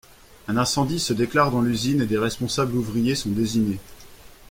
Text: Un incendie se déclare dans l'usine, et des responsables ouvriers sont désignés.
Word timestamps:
Un 0.47 0.57
incendie 0.57 0.99
se 0.99 1.13
déclare 1.13 1.51
dans 1.51 1.61
l'usine, 1.61 2.01
et 2.01 2.07
des 2.07 2.17
responsables 2.17 2.73
ouvriers 2.73 3.13
sont 3.13 3.29
désignés. 3.29 3.77